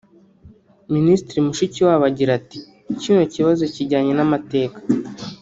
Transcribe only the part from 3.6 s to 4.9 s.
kijyanye n’amateka